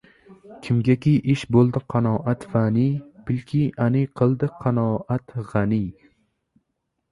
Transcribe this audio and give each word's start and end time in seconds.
Kimgaki 0.67 1.11
ish 1.33 1.43
bo‘ldi 1.55 1.81
qanoat 1.95 2.47
fani, 2.55 2.87
bilki, 3.29 3.63
ani 3.87 4.03
qildi 4.23 4.51
qanoat 4.65 5.39
g‘aniy. 5.55 5.89